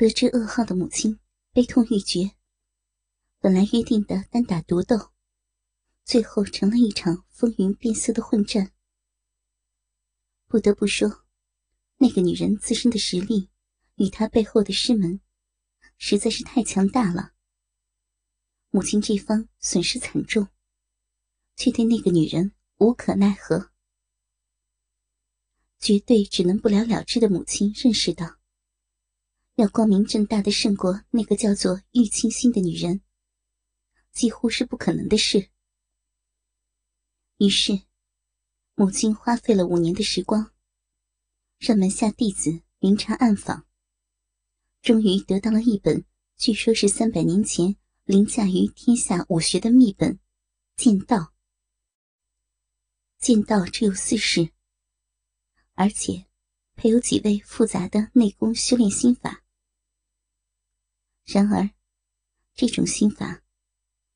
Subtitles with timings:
[0.00, 1.20] 得知噩耗的母亲
[1.52, 2.30] 悲痛欲绝，
[3.38, 5.12] 本来约定的单打独斗，
[6.06, 8.72] 最后成了一场风云变色的混战。
[10.46, 11.26] 不得不说，
[11.98, 13.50] 那个女人自身的实力
[13.96, 15.20] 与她背后的师门，
[15.98, 17.34] 实在是太强大了。
[18.70, 20.48] 母亲这方损失惨重，
[21.56, 23.70] 却对那个女人无可奈何，
[25.78, 28.39] 绝对只能不了了之的母亲认识到。
[29.60, 33.02] 要光明正大的胜过那个叫做玉清心的女人，
[34.10, 35.50] 几乎是不可能的事。
[37.36, 37.82] 于是，
[38.74, 40.50] 母亲花费了五年的时光，
[41.58, 43.66] 让门下弟子明察暗访，
[44.80, 46.06] 终于得到了一本
[46.38, 50.14] 据说是三百年前凌驾于天下武学的秘本
[50.74, 51.18] 《剑道》。
[53.18, 54.52] 剑道只有四式，
[55.74, 56.24] 而且
[56.76, 59.44] 配有几位复杂的内功修炼心法。
[61.32, 61.70] 然而，
[62.56, 63.44] 这种心法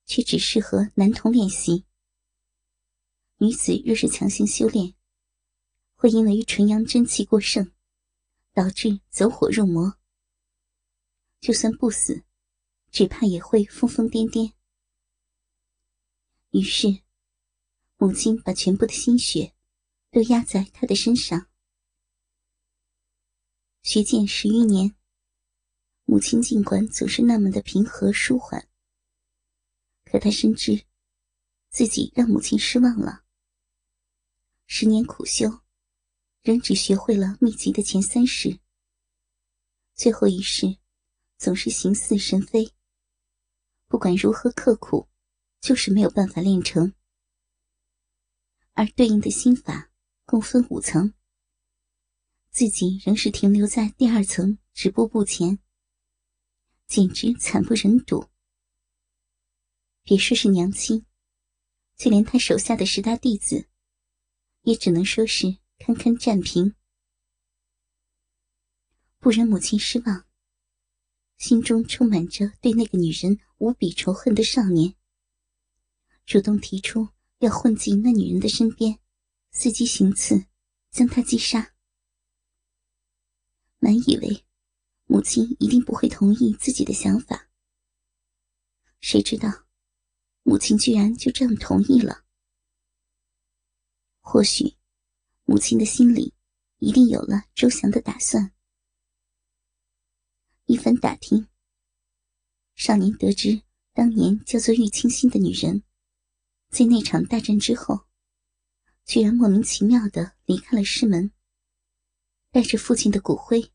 [0.04, 1.84] 却只适合男童练习。
[3.36, 4.94] 女子若是强行修炼，
[5.94, 7.70] 会因为纯阳真气过剩，
[8.52, 9.96] 导致走火入魔。
[11.38, 12.24] 就算不死，
[12.90, 14.52] 只怕也会疯疯癫癫。
[16.50, 17.00] 于是，
[17.96, 19.54] 母亲把全部的心血
[20.10, 21.46] 都压在他的身上。
[23.84, 24.96] 学剑十余年。
[26.06, 28.69] 母亲尽管总是那么的平和舒缓，
[30.05, 30.84] 可他深知
[31.70, 33.24] 自己让母亲失望了。
[34.66, 35.61] 十年苦修，
[36.42, 38.61] 仍只学会了秘籍的前三式，
[39.94, 40.77] 最后一式
[41.38, 42.70] 总是形似神飞。
[43.89, 45.08] 不管如何刻苦，
[45.61, 46.92] 就是没有办法练成。
[48.74, 49.91] 而对应的心法
[50.27, 51.14] 共分五层，
[52.50, 55.58] 自己仍是停留在第二层止步不前。
[56.86, 58.28] 简直惨不忍睹。
[60.02, 61.06] 别说是娘亲，
[61.96, 63.68] 就连他手下的十大弟子，
[64.62, 66.74] 也只能说是堪堪战平。
[69.18, 70.27] 不忍母亲失望，
[71.39, 74.95] 心中充满着对那个女人无比仇恨的少年，
[76.27, 77.08] 主动提出
[77.39, 79.01] 要混进那女人的身边，
[79.52, 80.46] 伺机行刺，
[80.90, 81.74] 将她击杀。
[83.78, 84.45] 满以为。
[85.06, 87.48] 母亲一定不会同意自己的想法。
[89.00, 89.66] 谁知道，
[90.42, 92.24] 母亲居然就这样同意了。
[94.20, 94.76] 或许，
[95.44, 96.32] 母亲的心里
[96.78, 98.52] 一定有了周详的打算。
[100.64, 101.46] 一番打听，
[102.74, 105.82] 少年得知，当年叫做玉清心的女人，
[106.70, 108.06] 在那场大战之后，
[109.04, 111.30] 居然莫名其妙的离开了师门，
[112.50, 113.73] 带着父亲的骨灰。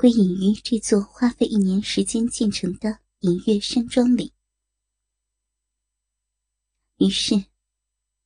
[0.00, 4.32] 归隐于这座花费一年时间建成的隐月山庄里。
[6.96, 7.44] 于是，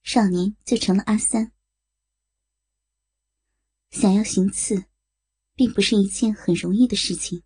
[0.04, 1.50] 少年就成了阿三。
[3.90, 4.84] 想要行刺，
[5.56, 7.42] 并不是一件很容易的事情。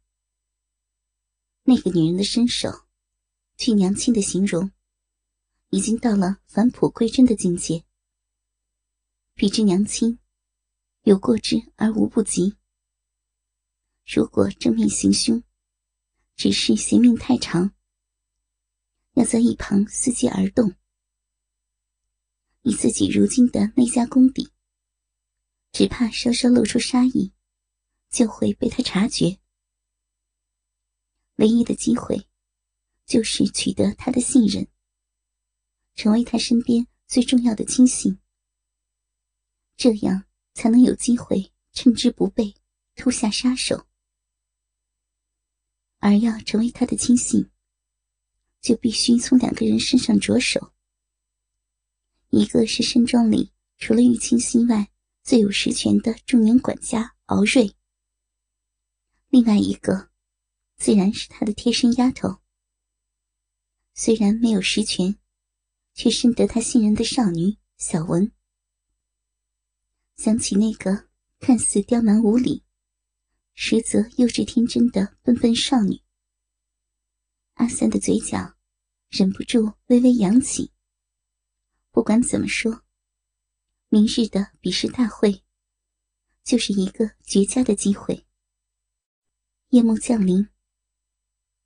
[1.62, 2.68] 那个女人的身手，
[3.56, 4.70] 据娘亲的形容，
[5.70, 7.82] 已经到了返璞归真的境界。
[9.32, 10.18] 比之娘亲，
[11.04, 12.57] 有过之而无不及。
[14.10, 15.44] 如果正面行凶，
[16.34, 17.74] 只是嫌命太长，
[19.12, 20.74] 要在一旁伺机而动。
[22.62, 24.50] 以自己如今的那家功底，
[25.72, 27.34] 只怕稍稍露出杀意，
[28.08, 29.38] 就会被他察觉。
[31.34, 32.26] 唯一的机会，
[33.04, 34.66] 就是取得他的信任，
[35.94, 38.18] 成为他身边最重要的亲信，
[39.76, 42.54] 这样才能有机会趁之不备，
[42.94, 43.86] 突下杀手。
[45.98, 47.50] 而要成为他的亲信，
[48.60, 50.72] 就必须从两个人身上着手。
[52.30, 54.88] 一个是山庄里除了玉清心外
[55.22, 57.74] 最有实权的中年管家敖瑞，
[59.28, 60.10] 另外一个
[60.76, 62.38] 自然是他的贴身丫头。
[63.94, 65.18] 虽然没有实权，
[65.94, 68.30] 却深得他信任的少女小文。
[70.16, 71.08] 想起那个
[71.40, 72.62] 看似刁蛮无礼。
[73.60, 76.00] 实则幼稚天真的笨笨少女，
[77.54, 78.54] 阿三的嘴角
[79.08, 80.72] 忍不住微微扬起。
[81.90, 82.84] 不管怎么说，
[83.88, 85.42] 明日的比试大会
[86.44, 88.24] 就是一个绝佳的机会。
[89.70, 90.48] 夜幕降临，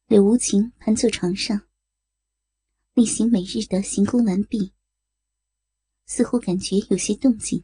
[0.07, 1.69] 柳无情盘坐床上，
[2.95, 4.73] 例行每日的行宫完毕，
[6.07, 7.63] 似乎感觉有些动静。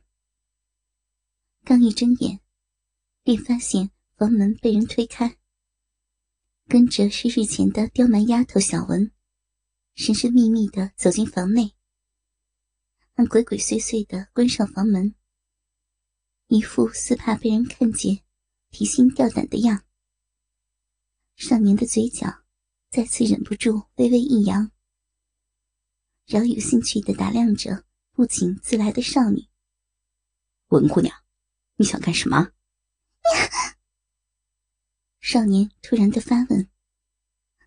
[1.65, 2.41] 刚一睁眼，
[3.23, 3.91] 便发现。
[4.19, 5.39] 房门被人推开，
[6.67, 9.13] 跟着是日前的刁蛮丫头小文，
[9.95, 11.77] 神神秘秘的走进房内，
[13.15, 15.15] 还鬼鬼祟祟的关上房门，
[16.49, 18.25] 一副似怕被人看见，
[18.71, 19.85] 提心吊胆的样。
[21.37, 22.43] 少年的嘴角
[22.91, 24.73] 再次忍不住微微一扬，
[26.27, 29.47] 饶有兴趣的打量着不请自来的少女。
[30.71, 31.15] 文姑娘，
[31.77, 32.51] 你想干什么？
[35.31, 36.67] 少年突然的发问，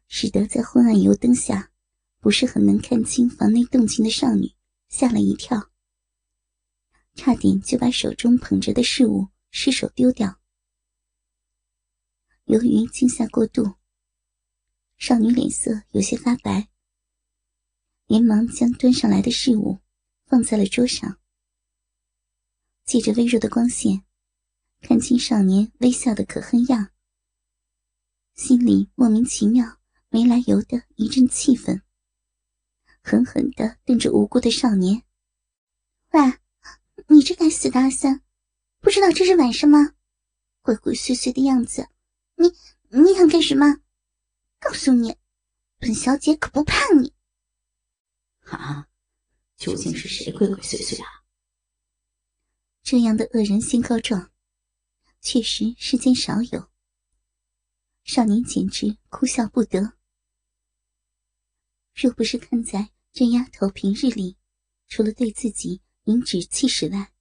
[0.07, 1.71] 使得在昏暗油灯下
[2.19, 4.55] 不是很能看清房内动静的少女
[4.89, 5.69] 吓了一跳，
[7.13, 10.39] 差点就把手中捧着的事物失手丢掉。
[12.45, 13.75] 由于惊吓过度，
[14.97, 16.67] 少女脸色有些发白，
[18.07, 19.77] 连忙将端上来的事物
[20.25, 21.19] 放在了桌上。
[22.85, 24.03] 借着微弱的光线，
[24.81, 26.90] 看清少年微笑的可恨样，
[28.33, 29.77] 心里莫名其妙、
[30.09, 31.81] 没来由的一阵气愤，
[33.03, 35.03] 狠狠的瞪着无辜的少年
[36.11, 36.19] ：“喂，
[37.07, 38.23] 你这该死的阿三，
[38.79, 39.93] 不知道这是晚上吗？
[40.61, 41.87] 鬼鬼祟祟的样子，
[42.35, 42.51] 你
[42.89, 43.81] 你想干什么？
[44.59, 45.15] 告诉你，
[45.77, 47.13] 本小姐可不怕你。”
[48.49, 48.87] 啊，
[49.55, 51.23] 究竟是谁鬼鬼祟祟啊？
[52.81, 54.31] 这样的恶人先告状，
[55.21, 56.70] 确实世间少有。
[58.03, 59.93] 少年简直哭笑不得。
[61.93, 64.37] 若不是看在这丫头平日里，
[64.87, 67.13] 除了对自己颍指气使外，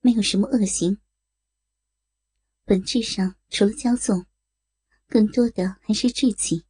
[0.00, 1.00] 没有什么恶行，
[2.64, 4.26] 本质上除了骄纵，
[5.06, 6.64] 更多的还是志气。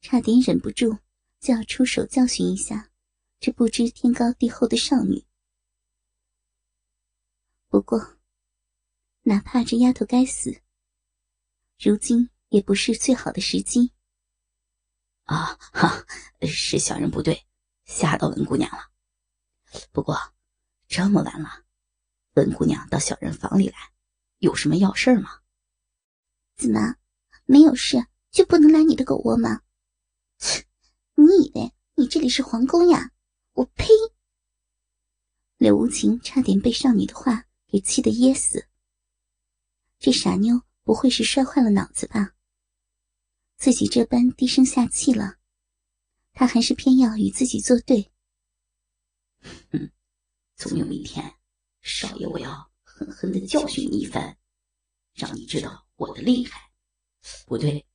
[0.00, 0.98] 差点忍不住
[1.40, 2.90] 就要出手教训一下
[3.40, 5.24] 这不知天高地厚的少女。
[7.68, 8.18] 不过，
[9.22, 10.62] 哪怕这丫头该死，
[11.78, 13.92] 如今也不是最好的时机。
[15.24, 16.06] 啊哈，
[16.42, 17.46] 是小人不对，
[17.84, 18.90] 吓到文姑娘了。
[19.92, 20.16] 不过，
[20.86, 21.64] 这么晚了，
[22.34, 23.76] 文姑娘到小人房里来，
[24.38, 25.40] 有什么要事吗？
[26.56, 26.96] 怎么，
[27.44, 29.62] 没有事就不能来你的狗窝吗？
[31.14, 33.10] 你以为你这里是皇宫呀？
[33.52, 33.86] 我呸！
[35.56, 37.46] 柳无情差点被少女的话。
[37.66, 38.68] 给气得噎死！
[39.98, 42.34] 这傻妞不会是摔坏了脑子吧？
[43.56, 45.38] 自己这般低声下气了，
[46.32, 48.12] 他还是偏要与自己作对。
[49.70, 49.90] 哼，
[50.56, 51.34] 总有一天，
[51.80, 54.36] 少爷我要狠狠的教训你一番，
[55.14, 56.70] 让你知道我的厉害。
[57.46, 57.86] 不对，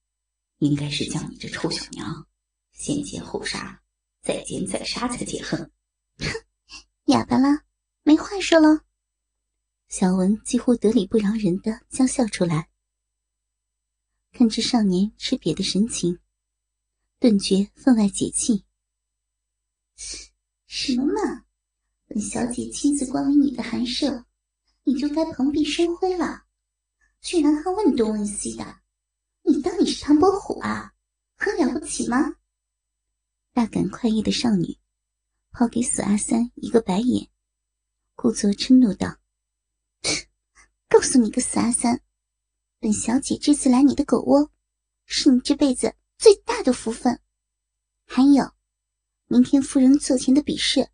[0.58, 2.28] 应该是将你这臭小娘
[2.72, 3.80] 先奸后杀，
[4.22, 5.60] 再奸再杀才解恨。
[6.18, 6.26] 哼，
[7.06, 7.64] 哑巴了，
[8.02, 8.86] 没话说了。
[9.88, 12.70] 小文几乎得理不饶人的娇笑出来，
[14.32, 16.20] 看着少年吃瘪的神情，
[17.20, 18.66] 顿觉分外解气。
[20.66, 21.46] 什么嘛！
[22.08, 24.26] 本小姐亲自光临你的寒舍，
[24.84, 26.46] 你就该蓬荜生辉了，
[27.22, 28.82] 居然还问东问西的，
[29.44, 30.94] 你当你是唐伯虎啊？
[31.36, 32.36] 很了不起吗？
[33.52, 34.78] 大感快意的少女
[35.52, 37.30] 抛给死阿三一个白眼，
[38.16, 39.18] 故作嗔怒道。
[40.88, 42.02] 告诉你个死阿三，
[42.80, 44.52] 本小姐这次来你的狗窝，
[45.06, 47.22] 是你这辈子最大的福分。
[48.06, 48.52] 还有，
[49.28, 50.90] 明天夫人做前的比试，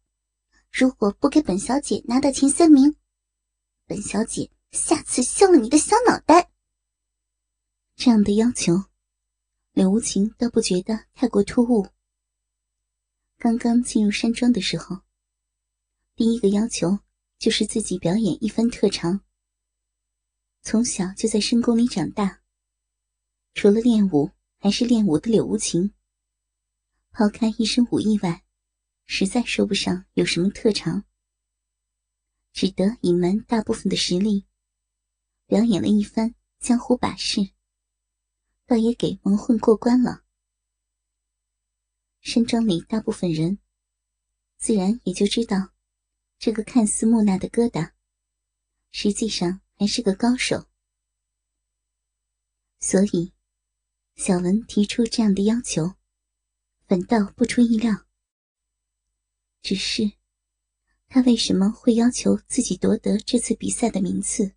[0.72, 2.96] 如果不给本小姐拿到前三名，
[3.86, 6.52] 本小姐下次削了你的小脑袋。
[7.96, 8.74] 这样的要求，
[9.74, 11.88] 柳无情倒不觉得太过突兀。
[13.38, 15.02] 刚刚进入山庄的时候，
[16.16, 17.00] 第一个要求。
[17.38, 19.25] 就是自己表演一番特长。
[20.68, 22.42] 从小就在深宫里长大，
[23.54, 25.94] 除了练武还是练武的柳无情，
[27.12, 28.44] 抛开一身武艺外，
[29.06, 31.06] 实在说不上有什么特长，
[32.52, 34.48] 只得隐瞒大部分的实力，
[35.46, 37.52] 表演了一番江湖把式，
[38.66, 40.24] 倒也给蒙混过关了。
[42.22, 43.60] 山庄里大部分人，
[44.58, 45.74] 自然也就知道。
[46.40, 47.92] 这个看似木讷的疙瘩，
[48.92, 50.68] 实际上还是个高手。
[52.80, 53.34] 所以，
[54.16, 55.96] 小文提出这样的要求，
[56.88, 58.06] 反倒不出意料。
[59.62, 60.12] 只是，
[61.08, 64.56] 他为什么会要求自己夺得这次比赛的名次？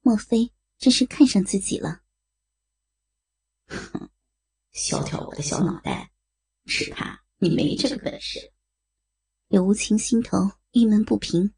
[0.00, 2.02] 莫非真是看上自己了？
[3.66, 4.10] 哼，
[4.72, 6.12] 削掉我的小脑袋，
[6.64, 8.52] 只怕你没这个本事。
[9.48, 10.38] 柳无情心头
[10.72, 11.54] 郁闷不平，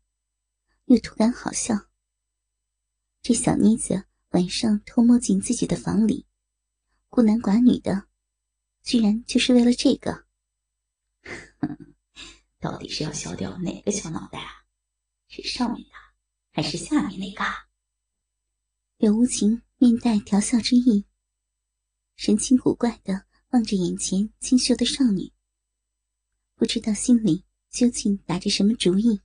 [0.85, 1.89] 又突然好笑。
[3.29, 6.29] 这小妮子晚上偷摸进自己的房里，
[7.09, 8.07] 孤男寡女的，
[8.85, 10.27] 居然就是为了这个？
[12.61, 14.65] 到底是要削掉哪个小脑袋啊？
[15.27, 15.95] 是上面的，
[16.53, 17.43] 还是下面那个？
[18.99, 21.05] 柳无情面带调笑之意，
[22.15, 25.33] 神情古怪的望着眼前清秀的少女，
[26.55, 29.21] 不知道心里究竟打着什么主意。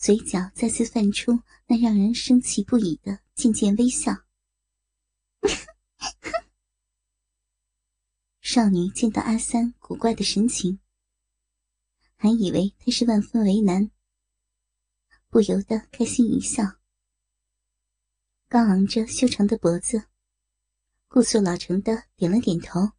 [0.00, 4.24] 嘴角再次泛出那让人生气不已的渐渐微笑。
[8.40, 10.80] 少女见到阿三古怪的神情，
[12.16, 13.90] 还以为他是万分为难，
[15.28, 16.78] 不由得开心一笑。
[18.48, 20.06] 高昂着修长的脖子，
[21.08, 22.92] 故作老成的点了点头。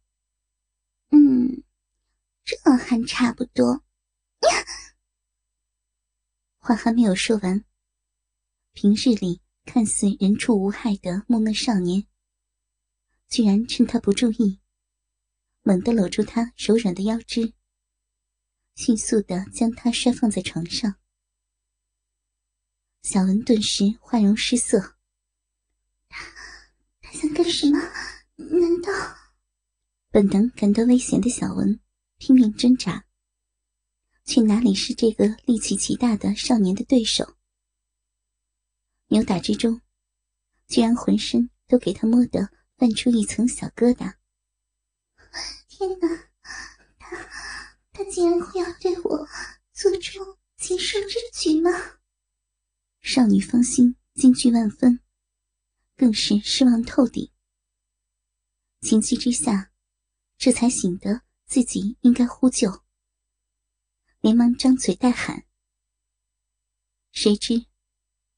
[1.10, 1.64] 嗯，
[2.44, 3.82] 这还差不多。
[6.64, 7.64] 话还没有说完，
[8.72, 12.06] 平日里看似人畜无害的木讷少年，
[13.28, 14.60] 居然趁他不注意，
[15.62, 17.52] 猛地搂住他柔软的腰肢，
[18.76, 20.94] 迅速的将他摔放在床上。
[23.02, 24.94] 小文顿时花容失色。
[27.00, 27.76] 他想干什么？
[28.36, 29.16] 难道
[30.10, 31.80] 本能感到危险的小文
[32.18, 33.04] 拼命挣扎，
[34.24, 37.36] 却哪里是这个力气极大的少年的对手？
[39.08, 39.80] 扭打之中，
[40.68, 44.14] 居然浑身都给他摸得泛出一层小疙瘩。
[45.68, 46.30] 天哪！
[46.98, 47.16] 他
[47.92, 49.28] 他竟然要对我
[49.72, 51.70] 做出禽兽之举吗？
[53.00, 55.00] 少女芳心惊惧万分。
[55.94, 57.30] 更是失望透顶，
[58.80, 59.70] 情急之下，
[60.36, 62.81] 这才醒得自己应该呼救，
[64.22, 65.44] 连忙张嘴大喊。
[67.10, 67.66] 谁知，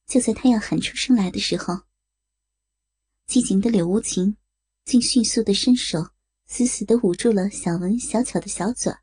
[0.06, 1.82] 就在他要喊出声来的时候，
[3.26, 4.38] 机警的柳无情
[4.86, 6.08] 竟迅速的伸手，
[6.46, 8.94] 死死的捂住了小文小巧的小嘴，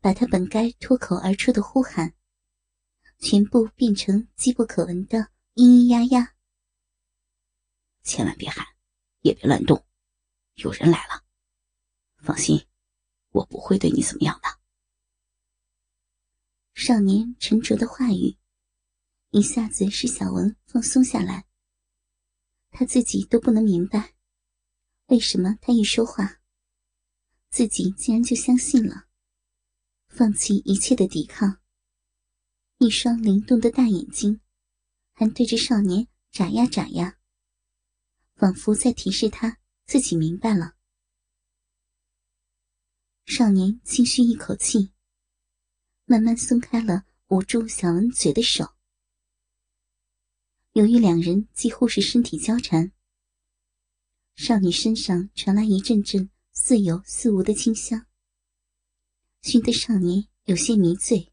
[0.00, 2.14] 把他本该脱口而出的呼喊，
[3.18, 5.18] 全部变成机不可闻的
[5.56, 6.36] 咿咿呀呀。
[8.02, 8.66] 千万别喊，
[9.20, 9.84] 也别乱动，
[10.54, 11.22] 有人来了。
[12.16, 12.66] 放心，
[13.32, 14.48] 我不会对你怎么样的。
[16.80, 18.36] 少年沉着的话语，
[19.30, 21.44] 一下子使小文放松下来。
[22.70, 24.14] 他自己都不能明白，
[25.06, 26.40] 为什么他一说话，
[27.50, 29.08] 自己竟然就相信了，
[30.06, 31.60] 放弃一切的抵抗。
[32.78, 34.40] 一双灵动的大眼睛，
[35.14, 37.18] 还对着少年眨呀眨呀。
[38.36, 40.76] 仿佛在提示他自己明白了。
[43.26, 44.92] 少年轻吁一口气，
[46.10, 48.74] 慢慢松开了捂住小文嘴的手。
[50.72, 52.92] 由于两人几乎是身体交缠，
[54.34, 58.06] 少女身上传来一阵阵似有似无的清香，
[59.42, 61.30] 熏得少年有些迷醉。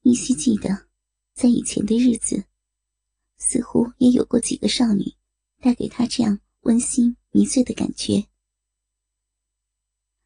[0.00, 0.88] 依稀记得，
[1.34, 2.46] 在以前的日子。
[3.36, 5.04] 似乎也有过几个少女，
[5.60, 8.28] 带给他这样温馨迷醉的感觉。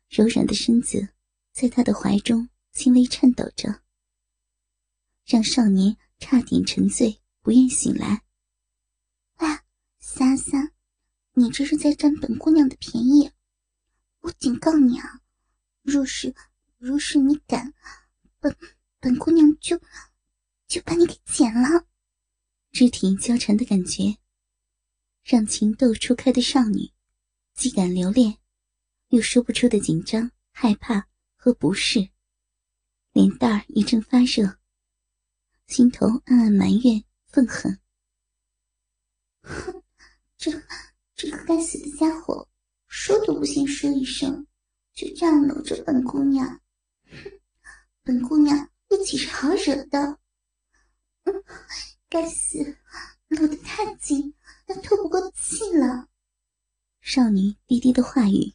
[0.09, 1.09] 柔软的身子
[1.61, 3.83] 在他的怀中轻微颤抖着，
[5.27, 8.23] 让少年差点沉醉，不愿醒来。
[9.41, 9.49] 喂，
[9.99, 10.73] 三三，
[11.33, 13.33] 你这是在占本姑娘的便宜！
[14.21, 15.21] 我警告你啊，
[15.83, 16.33] 若是
[16.77, 17.75] 若是你敢，
[18.39, 18.57] 本
[19.01, 19.81] 本姑娘就
[20.69, 21.89] 就把你给剪了。
[22.71, 24.17] 肢体交缠的感觉，
[25.25, 26.93] 让情窦初开的少女
[27.53, 28.39] 既感留恋，
[29.09, 31.09] 又说不出的紧张、害怕
[31.41, 32.11] 和不适，
[33.13, 34.59] 脸蛋儿一阵发热，
[35.69, 37.81] 心头暗暗埋怨、愤恨。
[39.43, 39.83] 哼，
[40.37, 40.51] 这
[41.15, 42.49] 这个该死的家伙，
[42.89, 44.45] 说都不先说一声，
[44.93, 46.61] 就这样搂着本姑娘，
[47.05, 47.41] 哼，
[48.03, 50.19] 本姑娘又岂是好惹的？
[51.23, 51.45] 嗯。
[52.11, 52.79] 该死，
[53.29, 54.35] 搂得太紧，
[54.67, 56.09] 要透不过气了。
[57.03, 58.55] 少女低低的话语，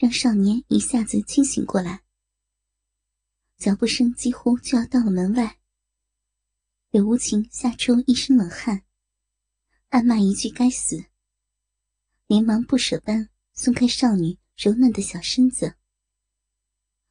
[0.00, 2.02] 让少年一下子清醒过来。
[3.58, 5.60] 脚步声几乎就要到了门外，
[6.88, 8.82] 柳无情吓出一身冷汗，
[9.90, 11.04] 暗骂一句“该死”，
[12.28, 15.74] 连忙不舍般松开少女柔嫩的小身子，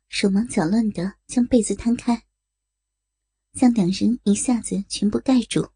[0.08, 2.25] 手忙脚乱的将被子摊开。
[3.53, 5.69] 将两人一下子全部盖住，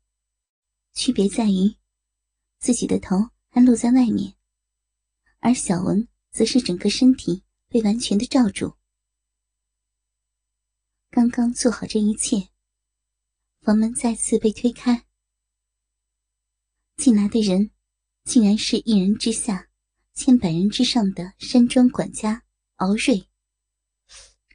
[0.94, 1.76] 区别在于，
[2.58, 4.34] 自己的头还露在外面，
[5.38, 8.76] 而小文则是整个身体被完全的罩住。
[11.10, 12.50] 刚刚做好这一切，
[13.62, 15.06] 房门再次被推开，
[16.98, 17.70] 进来的人
[18.24, 19.70] 竟然是一人之下，
[20.16, 22.44] 千百人之上的山庄管家
[22.78, 23.30] 敖瑞。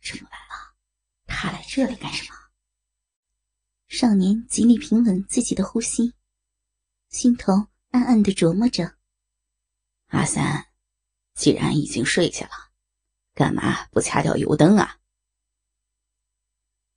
[0.03, 0.77] 这么晚了，
[1.27, 2.35] 他来这里干什么？
[3.89, 6.15] 少年极力平稳自己的呼吸，
[7.09, 7.53] 心头
[7.91, 8.99] 暗暗的琢磨着：
[10.09, 10.68] 阿三，
[11.39, 12.73] 既然已经睡下了，
[13.33, 14.99] 干嘛不掐掉油灯啊？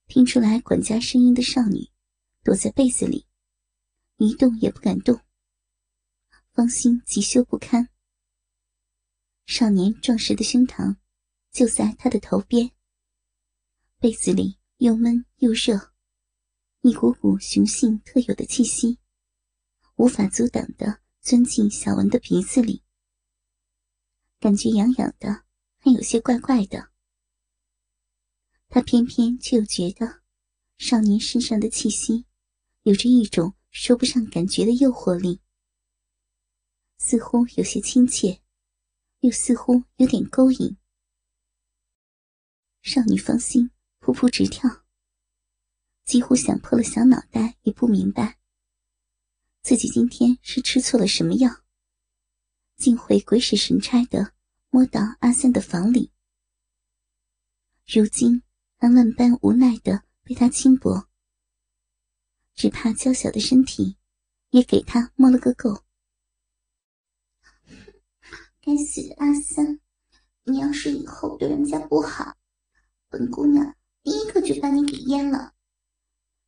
[0.08, 1.92] 听出来管家声音的少女，
[2.44, 3.28] 躲在被子里，
[4.18, 5.22] 一动也不敢动。
[6.54, 7.90] 芳心急羞不堪，
[9.46, 10.98] 少年壮实的胸膛
[11.52, 12.72] 就在他的头边。
[14.00, 15.94] 被子里又闷又热，
[16.82, 18.98] 一股股雄性特有的气息，
[19.98, 22.84] 无法阻挡的钻进小文的鼻子里，
[24.42, 25.44] 感觉痒痒的，
[25.78, 26.90] 还有些怪怪的。
[28.70, 30.24] 他偏偏却又觉得，
[30.80, 32.26] 少年身上的气息，
[32.82, 35.42] 有着一种说不上感觉的诱惑力，
[36.98, 38.42] 似乎有些亲切，
[39.20, 40.76] 又似乎有点勾引。
[42.82, 43.70] 少女芳心
[44.00, 44.84] 扑扑直跳，
[46.04, 48.40] 几乎想破了小脑袋也不明白，
[49.62, 51.62] 自己今天是吃错了什么药，
[52.78, 54.34] 竟会鬼使神差的
[54.70, 56.12] 摸到阿三的房里。
[57.88, 58.44] 如今。
[58.82, 61.06] 安万般无奈的被他轻薄，
[62.56, 63.96] 只怕娇小的身体
[64.50, 65.84] 也给他摸了个够。
[68.60, 69.80] 该死的阿三，
[70.46, 72.36] 你要是以后对人家不好，
[73.08, 75.54] 本姑娘第一个就把你给阉了。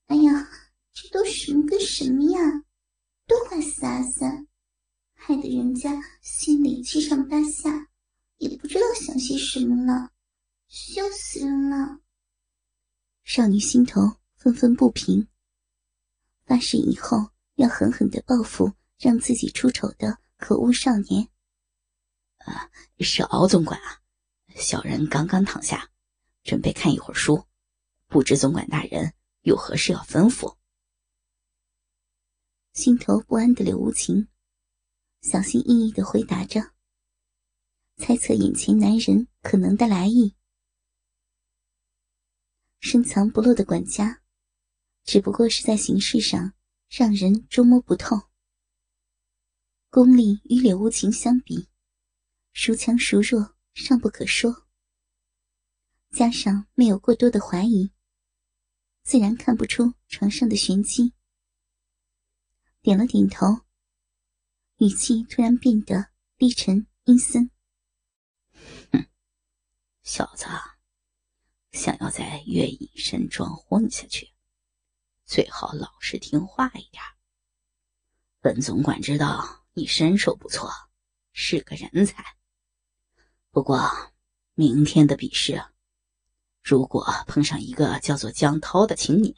[0.07, 0.49] 哎呀，
[0.91, 2.65] 这都什么跟什么呀？
[3.27, 4.47] 都怪死阿三，
[5.25, 5.89] 害得人家
[6.21, 7.87] 心里七上八下，
[8.39, 10.11] 也不知道想些什么了，
[10.67, 12.01] 羞死人了。
[13.23, 15.25] 少女心头愤愤不平，
[16.45, 21.29] 发誓以后要狠狠的报复让自己出丑的可恶少年。
[22.39, 24.01] 啊，是敖总管啊，
[24.57, 25.89] 小人刚刚躺下，
[26.43, 27.45] 准备看一会儿书，
[28.07, 30.57] 不知总管大人有何事要吩咐？
[32.73, 34.27] 心头不安的柳无情，
[35.23, 36.73] 小心翼翼的回答着，
[37.95, 40.35] 猜测眼前男人可能的来意。
[42.81, 44.21] 深藏不露的管家，
[45.05, 46.53] 只不过是在形式上
[46.89, 48.17] 让人捉摸不透。
[49.89, 51.69] 功力与柳无情相比，
[52.51, 54.67] 孰强孰弱尚不可说。
[56.11, 57.93] 加上没有过多的怀疑，
[59.03, 61.13] 自然看不出床上的玄机。
[62.81, 63.61] 点了点头，
[64.83, 67.49] 语气突然变得低沉阴森
[68.91, 69.05] ：“哼，
[70.03, 70.45] 小子。”
[71.71, 74.33] 想要在月影山庄混下去，
[75.23, 77.01] 最好老实听话一点。
[78.41, 80.69] 本总管知道你身手不错，
[81.31, 82.35] 是个人才。
[83.51, 83.89] 不过，
[84.53, 85.63] 明天的比试，
[86.61, 89.33] 如果碰上一个叫做江涛的青年，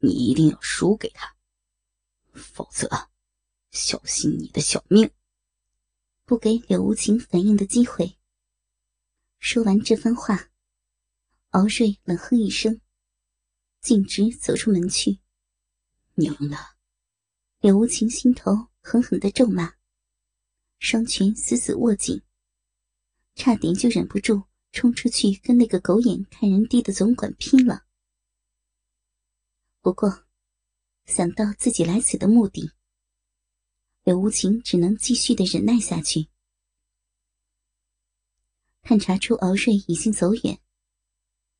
[0.00, 1.34] 你一定要输给他，
[2.34, 3.08] 否则
[3.70, 5.10] 小心你的小命。
[6.24, 8.16] 不给柳无情反应的机会。
[9.38, 10.50] 说完这番话。
[11.50, 12.80] 敖瑞冷哼一声，
[13.80, 15.18] 径直走出门去。
[16.14, 16.56] 娘的！
[17.58, 19.74] 柳无情心头狠狠的咒骂，
[20.78, 22.22] 双拳死死握紧，
[23.34, 27.84] 差点就忍不住冲出去跟那个狗眼看人低的总管拼了。
[29.80, 30.26] 不过，
[31.06, 32.70] 想到自己来此的目的，
[34.02, 36.28] 柳无情只能继续的忍耐下去。
[38.82, 40.60] 探查出敖瑞已经走远。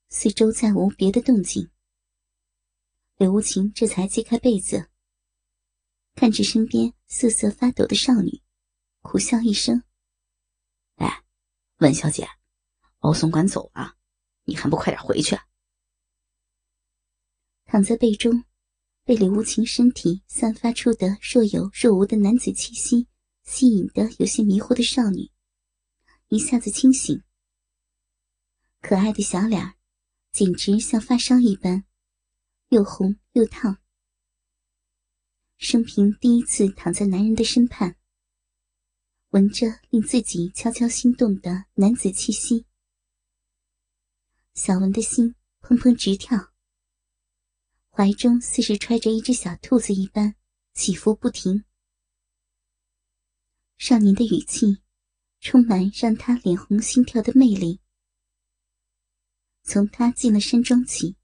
[0.09, 1.71] 四周再无别的动静，
[3.17, 4.91] 柳无情这才揭开被子，
[6.15, 8.43] 看着身边瑟瑟发抖的少女，
[9.03, 9.85] 苦笑一声
[10.97, 11.23] ：“哎，
[11.77, 12.29] 文小姐，
[12.99, 13.97] 敖总管走了，
[14.43, 15.39] 你还不快点回去？”
[17.67, 18.45] 躺在被中，
[19.05, 23.09] 被柳无情身体散发出的若有若无的男子气息
[23.43, 25.31] 吸引的有些迷糊的少女，
[26.29, 27.23] 一下子清醒，
[28.81, 29.75] 可爱的小脸
[30.33, 31.85] 简直像发烧一般，
[32.69, 33.79] 又红又烫。
[35.57, 37.97] 生平第一次躺在男人的身畔，
[39.31, 42.65] 闻着令自己悄悄心动的男子气息，
[44.55, 46.50] 小文的心砰砰直跳，
[47.91, 50.35] 怀中似是揣着一只小兔子一般
[50.75, 51.65] 起伏不停。
[53.79, 54.83] 少年的语气，
[55.41, 57.81] 充满让他脸红心跳的魅力。
[59.63, 61.17] 从他进了山庄起，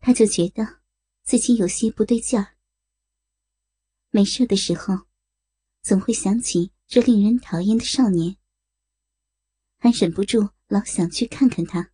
[0.00, 0.80] 他就觉得
[1.22, 2.56] 自己有些不对劲儿。
[4.10, 5.06] 没事的时候，
[5.80, 8.36] 总会想起这令人讨厌的少年，
[9.78, 11.91] 还忍不住老想去看看他。